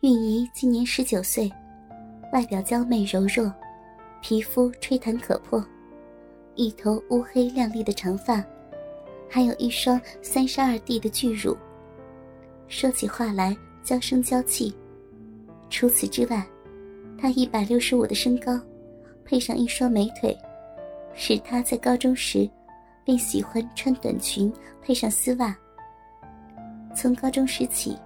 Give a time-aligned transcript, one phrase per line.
[0.00, 1.52] 韵仪今年十九岁，
[2.32, 3.52] 外表娇媚柔弱，
[4.22, 5.62] 皮肤吹弹可破，
[6.54, 8.42] 一头乌黑亮丽的长发，
[9.28, 11.54] 还有一双三十二 D 的巨乳。
[12.66, 13.54] 说起话来
[13.84, 14.74] 娇声娇气。
[15.68, 16.46] 除此之外，
[17.18, 18.58] 她一百六十五的身高，
[19.22, 20.34] 配上一双美腿，
[21.12, 22.48] 使她在高中时
[23.04, 25.54] 便喜欢穿短裙配上丝袜。
[26.96, 27.98] 从高中时起，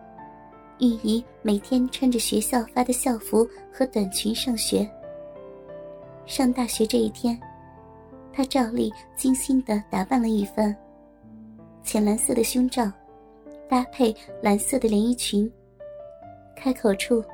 [0.85, 4.87] 玉仪每天穿着学校发的校服和短裙上学。
[6.27, 7.41] 上大学这一天，
[8.31, 10.77] 她照例精心的打扮了一番，
[11.83, 12.93] 浅蓝色的胸罩，
[13.67, 15.51] 搭配蓝色的连衣裙。
[16.55, 17.25] 开口处，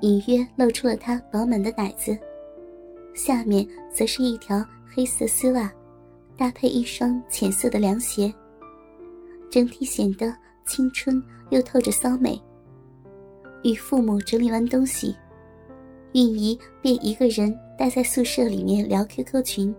[0.00, 2.18] 隐约露出了她饱满的奶子，
[3.14, 3.64] 下面
[3.94, 5.72] 则是一条黑色丝袜，
[6.36, 8.34] 搭配一双浅色的凉鞋，
[9.48, 10.34] 整体显得。
[10.68, 12.42] 青春又透着骚美。
[13.62, 15.16] 与父母整理完东西，
[16.12, 19.74] 韵仪便一个人待在宿舍里面聊 QQ 群。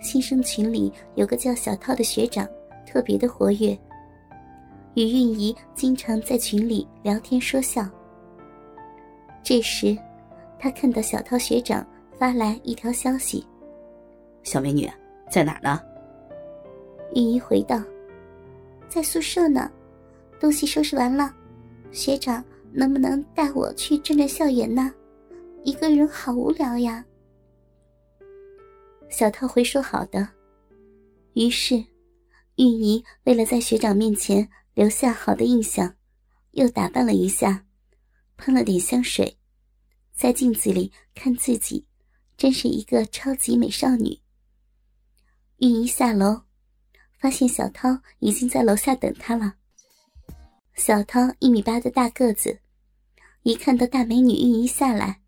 [0.00, 2.46] 新生群里有个叫小涛的学长，
[2.86, 3.78] 特别的活跃，
[4.94, 7.86] 与韵仪经常在群里聊天说笑。
[9.42, 9.96] 这时，
[10.58, 11.86] 他看到小涛学长
[12.18, 13.46] 发来一条消息
[14.42, 14.90] ：“小美女
[15.30, 15.80] 在哪儿呢？”
[17.14, 17.82] 韵仪回道。
[18.88, 19.70] 在宿舍呢，
[20.40, 21.32] 东西收拾完了，
[21.92, 24.92] 学长能不能带我去转转校园呢？
[25.64, 27.04] 一个人好无聊呀。
[29.08, 30.28] 小涛回说好的，
[31.34, 31.76] 于是
[32.56, 35.94] 玉怡为了在学长面前留下好的印象，
[36.52, 37.66] 又打扮了一下，
[38.36, 39.36] 喷了点香水，
[40.14, 41.86] 在镜子里看自己，
[42.36, 44.20] 真是一个超级美少女。
[45.58, 46.42] 玉怡下楼。
[47.20, 49.56] 发现小涛已经在楼下等她了。
[50.74, 52.60] 小涛一米八的大个子，
[53.42, 55.20] 一看到大美女韵仪下来，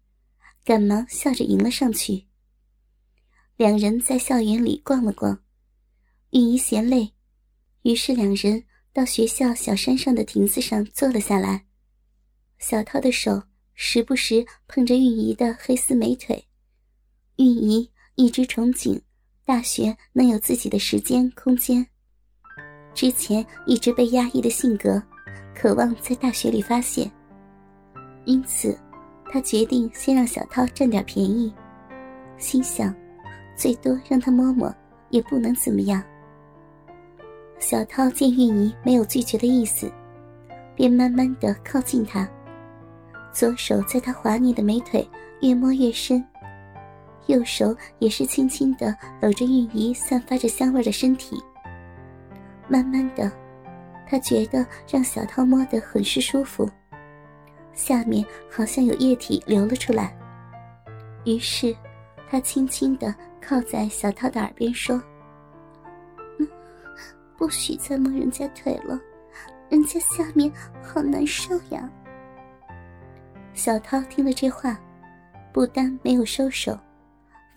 [0.65, 2.27] 赶忙笑着迎了上去。
[3.57, 5.43] 两人在校园里逛了逛，
[6.31, 7.13] 玉姨嫌累，
[7.83, 11.67] 于是两人到学校小山上的亭子上坐了下来。
[12.59, 13.43] 小涛的手
[13.75, 16.47] 时不时碰着韵仪的黑丝美腿，
[17.37, 19.03] 韵仪一直憧憬。
[19.45, 21.85] 大学能有自己的时间空间。
[22.95, 25.03] 之前一直被压抑的性格，
[25.55, 27.11] 渴望在大学里发泄，
[28.25, 28.77] 因此，
[29.31, 31.53] 他决定先让小涛占点便宜，
[32.39, 32.95] 心想，
[33.57, 34.75] 最多让他摸摸，
[35.11, 36.03] 也不能怎么样。
[37.59, 39.91] 小涛见韵仪没有拒绝的意思，
[40.75, 42.29] 便慢慢的靠近他，
[43.33, 45.09] 左手在她滑腻的美腿
[45.41, 46.25] 越摸越深。
[47.27, 51.41] 右手也是轻轻的搂着韵仪散发着香味的身体。
[52.69, 53.31] 慢慢的，
[54.07, 56.69] 他觉得让小涛摸得很是舒服，
[57.73, 60.17] 下面好像有液体流了出来。
[61.25, 61.75] 于是，
[62.29, 65.03] 他轻轻的靠在小涛的耳边说：“，
[67.39, 69.01] 不许再摸人家腿了，
[69.69, 70.53] 人家下面
[70.83, 71.91] 好难受呀。”
[73.55, 74.79] 小涛听了这话，
[75.53, 76.79] 不但没有收手。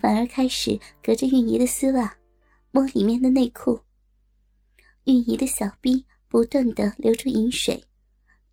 [0.01, 2.13] 反而开始隔着韵仪的丝袜
[2.69, 3.79] 摸里面的内裤。
[5.05, 6.05] 韵仪的小臂
[6.35, 7.81] 不断的流出饮水，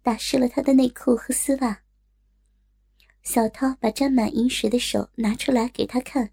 [0.04, 1.82] 打湿了她的内裤和丝袜。
[3.24, 6.30] 小涛把沾满饮水的手拿出来给他看，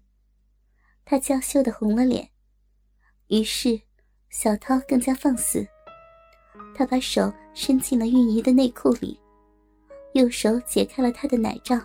[1.04, 2.30] 他娇羞的红了脸。
[3.26, 3.80] 于是，
[4.28, 5.66] 小涛更加放肆，
[6.72, 9.18] 他把手伸进了韵仪的内裤里，
[10.12, 11.76] 右手解开了她的奶罩，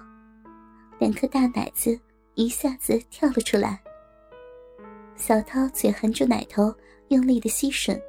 [1.00, 2.00] 两颗大奶子。
[2.36, 3.82] 一下子跳了出来。
[5.16, 6.72] 小涛嘴含住奶头，
[7.08, 8.00] 用力的吸吮。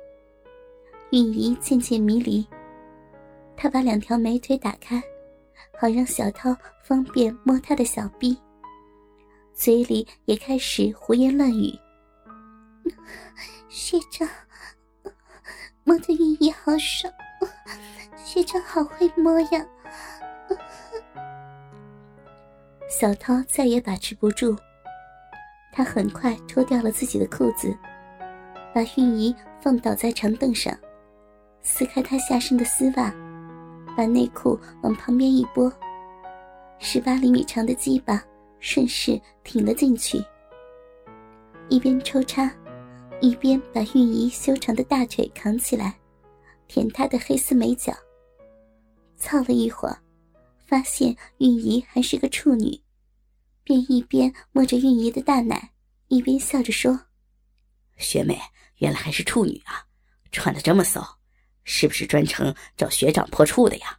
[1.10, 2.46] 韵仪渐渐迷离，
[3.56, 5.02] 他把两条美腿打开，
[5.78, 8.36] 好让小涛方便摸他的小臂，
[9.54, 11.72] 嘴里也开始胡言乱语
[13.68, 14.28] ：“学长，
[15.84, 17.12] 摸的韵仪好爽，
[18.16, 19.66] 学长好会摸呀。”
[22.90, 24.56] 小涛再也把持不住，
[25.72, 27.76] 他很快脱掉了自己的裤子，
[28.74, 30.76] 把韵仪放倒在长凳上，
[31.66, 33.12] 撕开她下身的丝袜，
[33.96, 35.70] 把内裤往旁边一拨，
[36.78, 38.24] 十八厘米长的鸡巴
[38.60, 40.22] 顺势挺了进去，
[41.68, 42.48] 一边抽插，
[43.20, 45.98] 一边把韵仪修长的大腿扛起来，
[46.68, 47.92] 舔她的黑丝美脚。
[49.16, 49.98] 操了一会儿。
[50.68, 52.76] 发现韵仪还是个处女，
[53.62, 55.70] 便一边摸着韵仪的大奶，
[56.08, 57.02] 一边笑着说
[57.98, 58.36] ：“学妹
[58.78, 59.86] 原来还是处女啊，
[60.32, 61.20] 穿的这么骚，
[61.66, 63.98] 是不是专程找学长破处的呀？”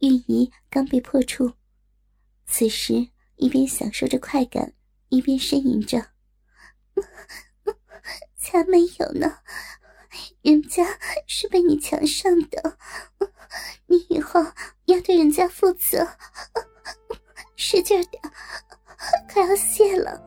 [0.00, 1.52] 玉仪刚被破处，
[2.46, 4.72] 此时一边享受着快感，
[5.08, 6.12] 一边呻吟着
[8.38, 9.38] ：“才没有呢，
[10.42, 12.78] 人家是被你强上的，
[13.86, 14.40] 你以后
[14.84, 16.06] 要对人家负责，
[17.56, 18.22] 使劲点，
[19.32, 20.22] 快要泄了。”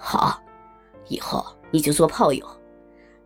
[0.00, 0.42] 好，
[1.08, 2.59] 以后你就做炮友。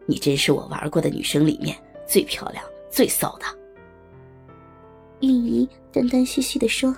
[0.06, 1.75] 你真是我玩过的女生里面
[2.06, 3.47] 最漂亮、最骚的。
[5.21, 6.95] 玉姨断断续续的说：“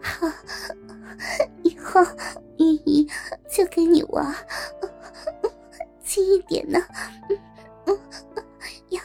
[0.00, 0.26] 好，
[1.62, 2.02] 以后
[2.58, 3.08] 玉姨
[3.50, 4.34] 就跟你玩，
[6.04, 6.78] 轻一点呢，
[8.90, 9.00] 要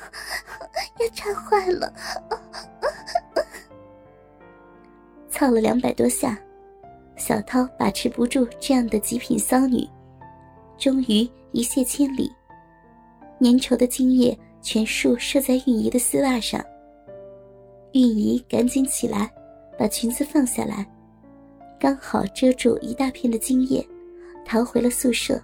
[1.00, 1.94] 要插坏了。”
[5.30, 6.38] 操了两百多下，
[7.16, 9.88] 小涛把持不住这样的极品骚女，
[10.78, 12.30] 终于一泻千里，
[13.40, 14.38] 粘稠的精液。
[14.62, 16.60] 全数射在玉仪的丝袜上。
[17.94, 19.32] 玉仪赶紧起来，
[19.78, 20.84] 把裙子放下来，
[21.80, 23.88] 刚好遮住一大片的精液，
[24.44, 25.40] 逃回了宿舍。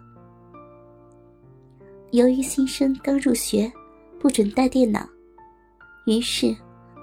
[2.10, 3.72] 由于新生刚入学，
[4.20, 5.08] 不准带电脑，
[6.08, 6.54] 于是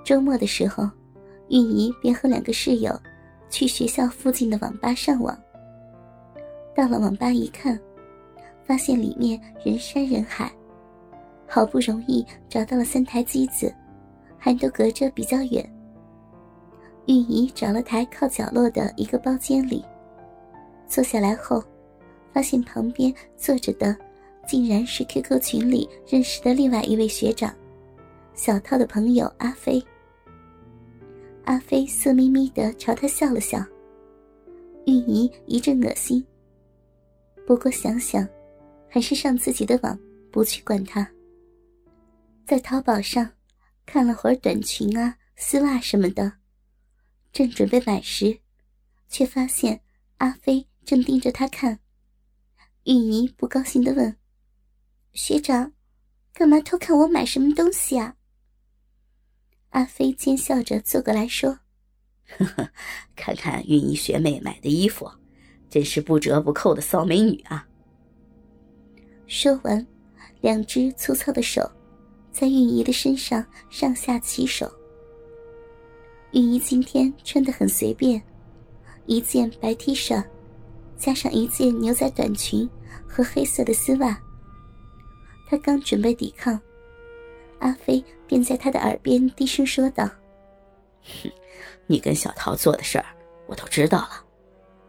[0.05, 0.83] 周末的时候，
[1.51, 2.93] 玉仪便和两个室友
[3.49, 5.39] 去学校附近的网吧上网。
[6.75, 7.81] 到了网吧一看，
[8.69, 10.53] 发现里面人山人海。
[11.47, 13.75] 好不容易找到了三台机子，
[14.37, 15.67] 还都隔着比较远。
[17.07, 19.83] 玉姨找了台靠角落的一个包间里，
[20.87, 21.65] 坐下来后，
[22.35, 23.97] 发现旁边坐着的，
[24.47, 27.51] 竟然是 QQ 群里认识的另外一位学长，
[28.35, 29.83] 小涛的朋友阿飞。
[31.45, 33.59] 阿飞色眯眯的朝他笑了笑，
[34.85, 36.23] 玉姨一阵恶心。
[37.47, 38.29] 不过想想，
[38.89, 39.99] 还是上自己的网，
[40.33, 41.09] 不去管他。
[42.47, 43.31] 在淘宝上
[43.85, 46.33] 看了会儿短裙啊、丝袜什么的，
[47.33, 48.41] 正准备买时，
[49.09, 49.81] 却发现
[50.17, 51.79] 阿飞正盯着他看。
[52.85, 54.17] 玉妮不高兴的问
[55.13, 55.73] ：“学长，
[56.33, 58.17] 干嘛偷看我买什么东西啊？”
[59.71, 61.61] 阿飞奸笑着坐过来说
[62.39, 62.71] ：“呵呵，
[63.15, 65.11] 看看玉妮学妹买的衣服，
[65.69, 67.68] 真是不折不扣的骚美女啊。”
[69.29, 69.87] 说完，
[70.41, 71.71] 两只粗糙的手。
[72.33, 74.73] 在玉仪的身上上下其手。
[76.33, 78.23] 玉姨今天穿得很随便，
[79.07, 80.23] 一件白 T 恤，
[80.97, 82.69] 加上一件牛仔短裙
[83.07, 84.19] 和黑色的丝袜。
[85.47, 86.59] 她刚准备抵抗，
[87.59, 90.09] 阿飞便在她的耳边低声说道
[91.03, 91.31] ：“哼，
[91.87, 93.07] 你跟小桃做的事儿，
[93.47, 94.25] 我都知道了。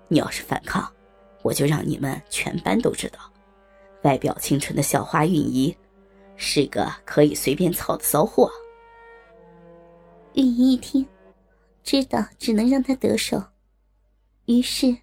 [0.08, 0.88] 你要是反抗，
[1.42, 3.20] 我就让你们全班都知道，
[4.04, 5.76] 外表清纯的校花韵仪。”
[6.42, 8.50] 是个可以随便操的骚货。
[10.36, 11.06] 玉仪一听，
[11.84, 13.44] 知道只能让他得手，
[14.46, 14.96] 于是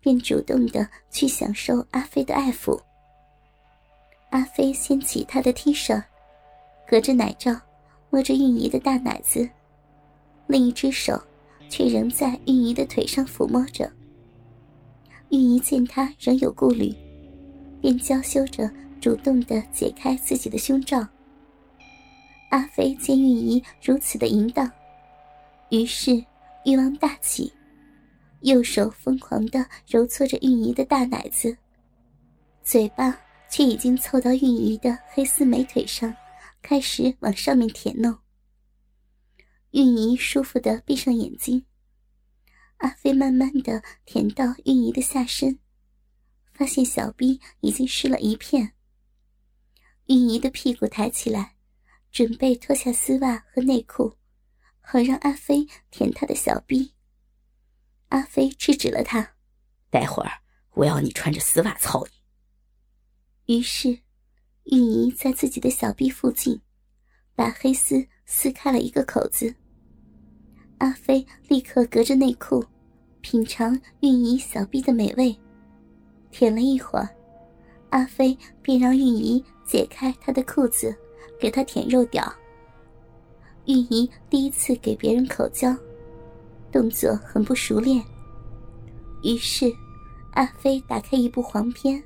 [0.00, 2.78] 便主动的去享受阿飞的爱抚。
[4.32, 6.02] 阿飞掀起他的 T 恤，
[6.86, 7.58] 隔着奶罩
[8.10, 9.48] 摸着韵仪的大奶子，
[10.46, 11.18] 另一只手
[11.70, 13.90] 却仍在韵仪的腿上抚摸着。
[15.30, 16.94] 玉仪见他仍有顾虑，
[17.82, 18.70] 便娇羞着。
[19.02, 21.04] 主动的解开自己的胸罩。
[22.50, 24.70] 阿飞见玉仪如此的淫荡，
[25.70, 26.24] 于是
[26.64, 27.52] 欲望大起，
[28.42, 31.58] 右手疯狂的揉搓着玉仪的大奶子，
[32.62, 33.18] 嘴巴
[33.50, 36.14] 却已经凑到玉仪的黑丝美腿上，
[36.62, 38.16] 开始往上面舔弄。
[39.72, 41.64] 玉仪舒服的闭上眼睛，
[42.76, 45.58] 阿飞慢慢的舔到玉仪的下身，
[46.62, 48.74] 发现小臂已经湿了一片。
[50.06, 51.56] 玉仪的屁股抬起来，
[52.12, 54.14] 准备脱下丝袜和内裤，
[54.80, 56.94] 好让阿飞舔她的小臂。
[58.10, 59.34] 阿飞制止了他
[59.90, 60.30] ：“待会儿
[60.74, 62.06] 我要你穿着丝袜操
[63.46, 63.88] 你。”于是，
[64.66, 66.62] 玉仪在自己的小臂附近，
[67.34, 69.52] 把黑丝撕开了一个口子。
[70.78, 72.64] 阿飞立刻隔着内裤，
[73.20, 75.36] 品尝玉仪小臂的美味，
[76.32, 77.08] 舔了一会儿，
[77.90, 79.44] 阿飞便让玉仪。
[79.64, 80.94] 解开他的裤子，
[81.40, 82.30] 给他舔肉屌。
[83.64, 85.74] 玉仪第一次给别人口交，
[86.70, 88.02] 动作很不熟练。
[89.22, 89.72] 于是，
[90.32, 92.02] 阿飞打开一部黄片，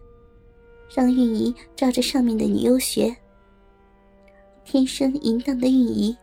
[0.95, 3.17] 让玉仪照着上面的女优学。
[4.65, 6.17] 天生淫荡的玉仪，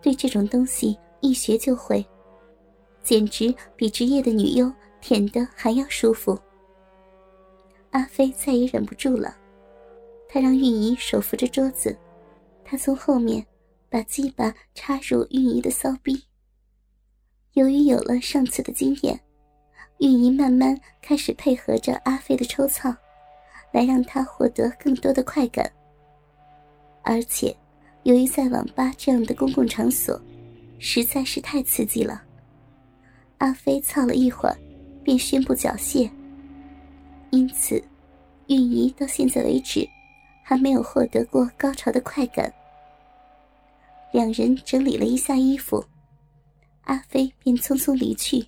[0.00, 2.04] 对这种东西一学就会，
[3.04, 6.36] 简直比职业的女优舔的还要舒服。
[7.92, 9.34] 阿飞再也忍不住了。
[10.28, 11.96] 他让玉仪手扶着桌子，
[12.64, 13.46] 他从后面
[13.88, 16.22] 把鸡巴插入玉姨的骚逼。
[17.52, 19.20] 由于有了上次的经验，
[19.98, 22.94] 玉姨慢慢开始配合着阿飞的抽操，
[23.72, 25.70] 来让他获得更多的快感。
[27.02, 27.54] 而且，
[28.04, 30.18] 由于在网吧这样的公共场所，
[30.78, 32.22] 实在是太刺激了。
[33.36, 34.56] 阿飞操了一会儿，
[35.04, 36.10] 便宣布缴械。
[37.32, 37.82] 因此，
[38.46, 39.88] 玉姨到现在为止，
[40.44, 42.52] 还没有获得过高潮的快感。
[44.12, 45.82] 两人整理了一下衣服，
[46.82, 48.46] 阿飞便匆匆离去。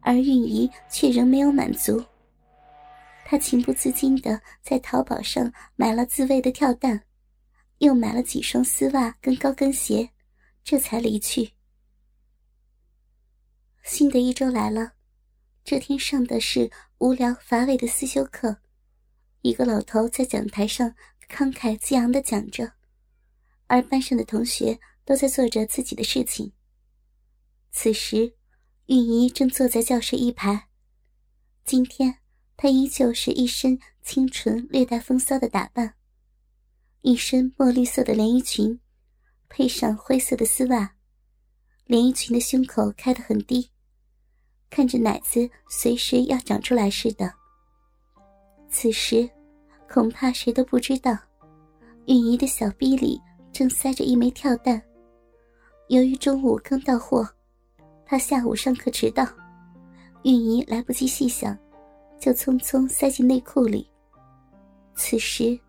[0.00, 2.04] 而玉姨却仍没有满足，
[3.24, 7.04] 她情不自禁的在淘宝上买了自慰的跳蛋，
[7.78, 10.10] 又买了几双丝袜跟高跟鞋，
[10.64, 11.52] 这才离去。
[13.84, 14.94] 新的一周来了。
[15.64, 18.58] 这天上的是无聊乏味的思修课，
[19.42, 20.94] 一个老头在讲台上
[21.28, 22.72] 慷慨激昂的讲着，
[23.68, 26.52] 而班上的同学都在做着自己的事情。
[27.70, 28.34] 此时，
[28.86, 30.68] 玉姨正坐在教室一排。
[31.64, 32.18] 今天，
[32.56, 35.94] 她依旧是一身清纯、略带风骚的打扮，
[37.02, 38.80] 一身墨绿色的连衣裙，
[39.48, 40.96] 配上灰色的丝袜，
[41.86, 43.70] 连衣裙的胸口开得很低。
[44.74, 47.30] 看着奶子随时要长出来似的。
[48.70, 49.28] 此时，
[49.86, 51.14] 恐怕谁都不知道，
[52.06, 53.20] 允仪的小臂里
[53.52, 54.82] 正塞着一枚跳蛋。
[55.88, 57.28] 由于中午刚到货，
[58.06, 59.28] 怕下午上课迟到，
[60.22, 61.54] 允仪来不及细想，
[62.18, 63.86] 就匆匆塞进内裤里。
[64.94, 65.60] 此时，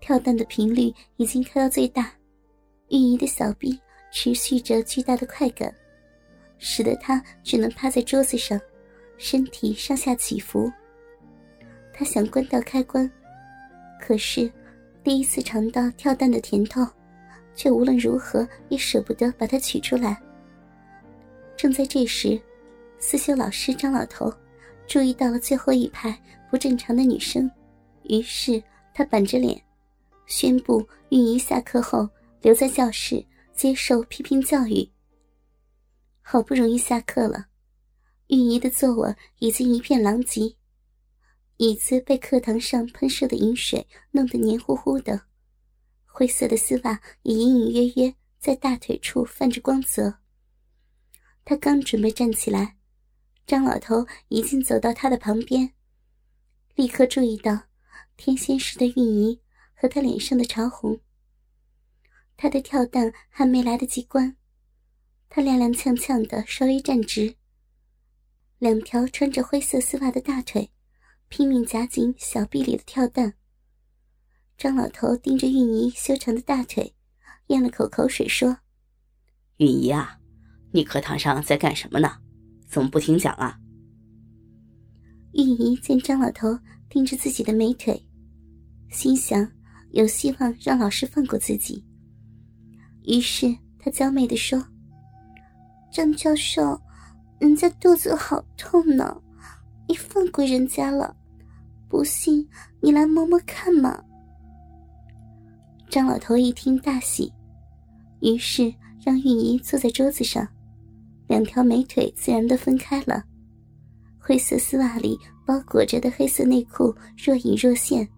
[0.00, 2.12] 跳蛋的频率已经开到最大，
[2.90, 3.76] 允仪的小臂
[4.12, 5.74] 持续着巨大的快感。
[6.64, 8.58] 使得他只能趴在桌子上，
[9.18, 10.72] 身体上下起伏。
[11.92, 13.10] 他想关掉开关，
[14.00, 14.50] 可是
[15.02, 16.86] 第一次尝到跳蛋的甜头，
[17.52, 20.16] 却无论如何也舍不得把它取出来。
[21.56, 22.40] 正在这时，
[23.00, 24.32] 思修老师张老头
[24.86, 26.16] 注意到了最后一排
[26.48, 27.50] 不正常的女生，
[28.04, 28.62] 于是
[28.94, 29.60] 他板着脸，
[30.26, 32.08] 宣布运仪下课后
[32.40, 34.88] 留在教室接受批评教育。
[36.22, 37.48] 好不容易下课了，
[38.28, 40.56] 玉姨的座位已经一片狼藉，
[41.58, 45.26] 椅子被课堂上喷射的饮水弄得黏糊糊的，
[46.06, 50.18] 灰色的丝袜也隐隐约约在大腿处泛着光泽。
[51.44, 52.78] 他刚准备站起来，
[53.46, 55.72] 张老头已经走到他的旁边，
[56.76, 57.64] 立刻注意到
[58.16, 59.40] 天仙似的玉姨
[59.74, 61.00] 和他脸上的潮红。
[62.36, 64.36] 他的跳蛋还没来得及关。
[65.34, 67.34] 他踉踉跄跄的稍微站直，
[68.58, 70.70] 两条穿着灰色丝袜的大腿
[71.30, 73.32] 拼命夹紧小臂里的跳蛋。
[74.58, 76.94] 张老头盯着韵姨修长的大腿，
[77.46, 78.58] 咽了口口水说
[79.56, 80.20] ：“韵姨啊，
[80.70, 82.18] 你课堂上在干什么呢？
[82.68, 83.58] 怎么不听讲啊？”
[85.32, 86.58] 韵仪见张老头
[86.90, 87.98] 盯着自己的美腿，
[88.90, 89.50] 心想
[89.92, 91.82] 有希望让老师放过自己，
[93.04, 93.46] 于是
[93.78, 94.62] 她娇媚的说。
[95.92, 96.80] 张教授，
[97.38, 99.14] 人家肚子好痛呢，
[99.86, 101.14] 你放过人家了？
[101.86, 102.48] 不信
[102.80, 104.02] 你来摸摸看嘛。
[105.90, 107.30] 张老头一听大喜，
[108.22, 108.72] 于是
[109.04, 110.48] 让玉姨坐在桌子上，
[111.28, 113.22] 两条美腿自然的分开了，
[114.18, 118.08] 灰色丝袜里包裹着的黑色内裤若隐若现。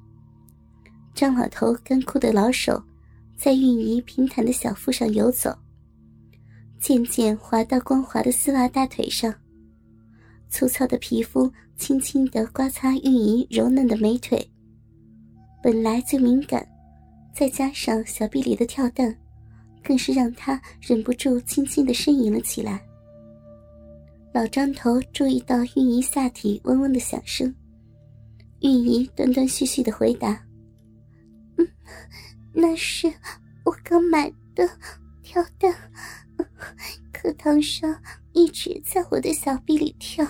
[1.13, 2.81] 张老头干枯的老手
[3.37, 5.53] 在玉姨平坦的小腹上游走。
[6.85, 9.35] 渐渐滑到光滑的丝袜大腿上，
[10.51, 14.47] 粗糙的皮肤轻轻的刮擦玉姨柔嫩的美腿。
[15.63, 16.63] 本来就敏感，
[17.35, 19.17] 再加上小臂里的跳蛋，
[19.83, 22.79] 更是让他忍不住轻轻的呻吟了起来。
[24.35, 27.49] 老张头注意到玉姨下体嗡嗡的响声，
[28.61, 30.39] 玉姨断断续续的回答
[31.57, 31.67] ：“嗯，
[32.53, 33.11] 那是
[33.65, 34.69] 我刚买的
[35.23, 35.75] 跳蛋。”
[37.13, 37.97] 课堂上
[38.33, 40.27] 一直在我的小臂里跳，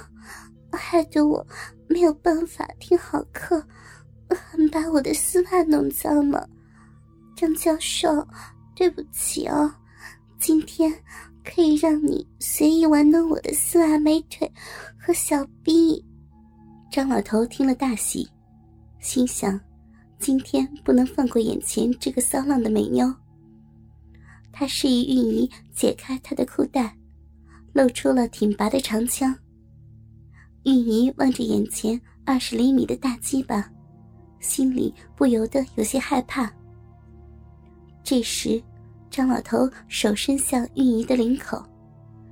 [0.70, 1.46] 害得我
[1.88, 3.64] 没有办法听好课，
[4.28, 6.48] 还把我的丝袜弄脏了。
[7.36, 8.26] 张教授，
[8.74, 9.72] 对不起哦，
[10.38, 10.92] 今天
[11.44, 14.50] 可以让你随意玩弄我的丝袜、美腿
[14.98, 16.04] 和小臂。
[16.90, 18.28] 张老头听了大喜，
[19.00, 19.60] 心想：
[20.18, 23.12] 今天不能放过眼前这个骚浪的美妞。
[24.56, 26.96] 他示意玉仪解开他的裤带，
[27.72, 29.36] 露出了挺拔的长枪。
[30.62, 33.68] 玉仪望着眼前二十厘米的大鸡巴，
[34.38, 36.50] 心里不由得有些害怕。
[38.04, 38.62] 这时，
[39.10, 41.60] 张老头手伸向玉仪的领口，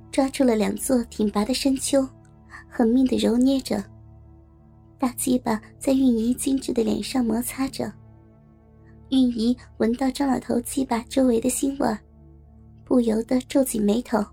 [0.09, 2.07] 抓住了两座挺拔的山丘，
[2.69, 3.83] 狠命的揉捏着。
[4.97, 7.91] 大鸡巴在玉仪精致的脸上摩擦着。
[9.09, 11.97] 玉仪闻到张老头鸡巴周围的腥味
[12.93, 14.23] 不由得皱紧眉头。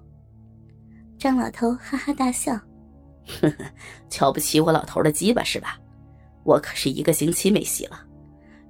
[1.16, 2.52] 张老头哈哈大笑
[3.40, 3.64] ：“呵呵，
[4.10, 5.80] 瞧不起我老头的鸡巴是吧？
[6.44, 8.06] 我可是一个星期没洗了，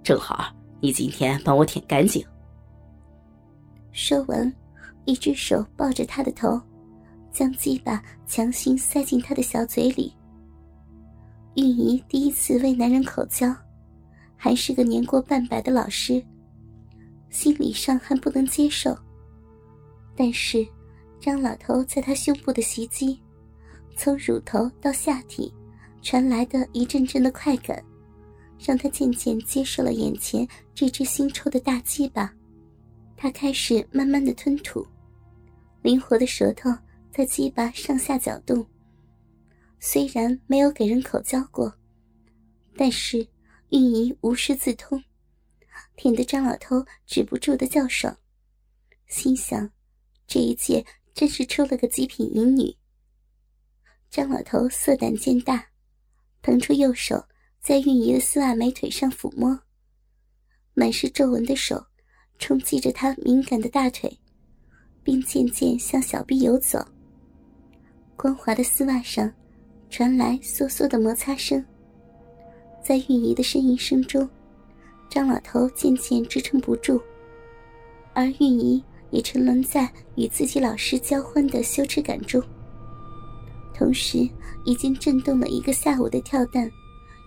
[0.05, 2.25] 正好你今天帮我舔干净。”
[3.91, 4.55] 说完，
[5.07, 6.61] 一只手抱着他的头，
[7.33, 10.15] 将鸡巴强行塞进他的小嘴里。
[11.57, 13.53] 玉姨第一次为男人口交，
[14.37, 16.25] 还是个年过半百的老师，
[17.29, 18.97] 心理上还不能接受。
[20.23, 20.69] 但是，
[21.19, 23.19] 张老头在他胸部的袭击，
[23.97, 25.51] 从乳头到下体
[26.03, 27.83] 传来的一阵阵的快感，
[28.59, 32.31] 让他渐渐接受了眼前这只腥臭的大鸡巴。
[33.17, 34.87] 他开始慢慢的吞吐，
[35.81, 36.71] 灵活的舌头
[37.11, 38.63] 在鸡巴上下搅动。
[39.79, 41.75] 虽然没有给人口交过，
[42.77, 43.27] 但是
[43.71, 45.03] 玉仪无师自通，
[45.97, 48.15] 舔得张老头止不住的叫爽，
[49.07, 49.71] 心想：
[50.31, 52.73] 这一届真是出了个极品淫女。
[54.09, 55.67] 张老头色胆渐大，
[56.41, 57.25] 腾出右手
[57.61, 59.59] 在玉仪的丝袜美腿上抚摸，
[60.73, 61.85] 满是皱纹的手
[62.39, 64.17] 冲击着她敏感的大腿，
[65.03, 66.79] 并渐渐向小臂游走。
[68.17, 69.31] 光滑的丝袜上。
[69.93, 71.67] 传来簌簌的摩擦声，
[72.81, 74.31] 在玉仪的呻吟声中，
[75.11, 77.03] 张老头渐渐支撑不住，
[78.15, 78.81] 而玉仪
[79.11, 82.43] 也沉沦在与自己老师交欢的羞耻感中。
[83.75, 84.29] 同时，
[84.65, 86.71] 已经震动了一个下午的跳蛋，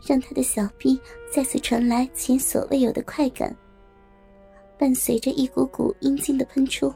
[0.06, 1.00] 让他的小臂
[1.32, 3.56] 再次传来前所未有的快感，
[4.78, 6.94] 伴随着一股股阴茎的喷出，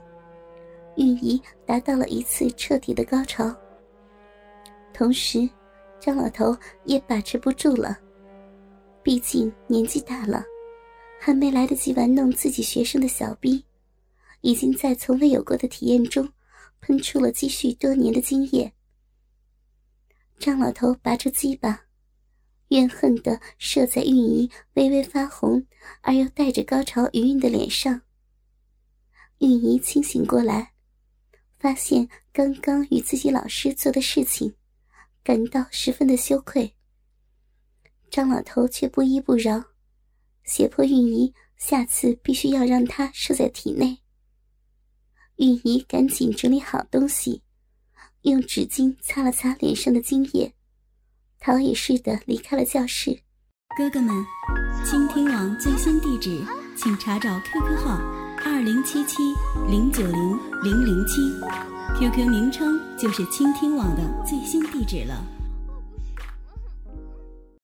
[0.96, 3.54] 玉仪达到了一次彻底的高潮。
[4.94, 5.50] 同时，
[6.00, 7.98] 张老头也把持不住了。
[9.02, 10.44] 毕竟年纪大了，
[11.20, 13.64] 还没来得及玩弄自己学生的小逼，
[14.42, 16.32] 已经在从未有过的体验中
[16.80, 18.74] 喷出了积蓄多年的精液。
[20.40, 21.86] 张老头拔出鸡巴，
[22.70, 25.66] 怨恨地射在玉仪微微发红
[26.02, 28.02] 而又带着高潮余韵的脸上。
[29.40, 30.74] 玉仪清醒过来，
[31.60, 34.54] 发现刚刚与自己老师做的事情。
[35.24, 36.74] 感到十分的羞愧，
[38.10, 39.62] 张老头却不依不饶，
[40.46, 43.98] 胁迫玉仪下次必须要让他射在体内。
[45.38, 47.42] 玉仪赶紧整理好东西，
[48.24, 50.52] 用纸巾擦了擦脸上的精液，
[51.40, 53.22] 逃也似的离开了教室。
[53.78, 54.26] 哥哥们，
[54.84, 56.44] 倾听网最新地址，
[56.76, 58.00] 请查找 QQ 号
[58.44, 59.22] 二零七七
[59.70, 61.22] 零九零零零七。
[62.00, 65.37] QQ 名称就是倾听网的最新地址了。